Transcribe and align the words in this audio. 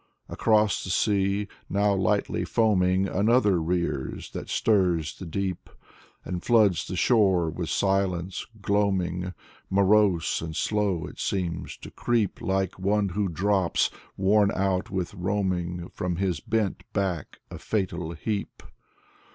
Across 0.29 0.83
the 0.83 0.89
sea, 0.89 1.47
now 1.69 1.93
lightly 1.93 2.43
foaming. 2.43 3.07
Another 3.07 3.61
rears, 3.61 4.31
that 4.31 4.49
stirs 4.49 5.15
the 5.15 5.27
deep. 5.27 5.69
And 6.25 6.43
floods 6.43 6.87
the 6.87 6.95
shore 6.95 7.51
with 7.51 7.69
silence, 7.69 8.47
gloaming; 8.63 9.35
Morose 9.69 10.41
and 10.41 10.55
slow 10.55 11.05
it 11.05 11.19
seems 11.19 11.77
to 11.77 11.91
creep 11.91 12.41
Like 12.41 12.79
one 12.79 13.09
who 13.09 13.27
drops, 13.27 13.91
worn 14.17 14.49
out 14.55 14.89
with 14.89 15.13
roaming. 15.13 15.89
From 15.93 16.15
his 16.15 16.39
bent 16.39 16.81
back 16.93 17.37
a 17.51 17.59
fatal 17.59 18.13
heap. 18.13 18.63